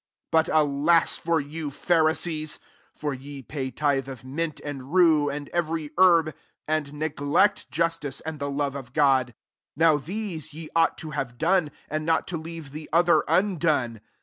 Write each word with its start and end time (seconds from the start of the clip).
42 0.31 0.31
^< 0.31 0.31
But 0.55 0.59
alas 0.59 1.17
for 1.17 1.39
you, 1.39 1.69
Phari^ 1.69 2.17
sees! 2.17 2.57
for 2.95 3.13
ye 3.13 3.43
pay 3.43 3.69
tithe 3.69 4.09
of 4.09 4.23
mint 4.25 4.59
and 4.65 4.91
rue 4.91 5.29
and 5.29 5.47
every 5.49 5.91
herb, 5.95 6.33
and 6.67 6.91
neglect 6.95 7.69
justice 7.69 8.19
and 8.21 8.39
the 8.39 8.49
love 8.49 8.73
of 8.75 8.93
God: 8.93 9.35
now 9.75 9.97
these 9.97 10.55
ye 10.55 10.71
ought 10.75 10.97
to 10.97 11.11
have 11.11 11.37
done, 11.37 11.69
and 11.87 12.03
not 12.03 12.25
to 12.29 12.37
leave 12.37 12.71
the 12.71 12.89
other 12.91 13.23
undone. 13.27 14.01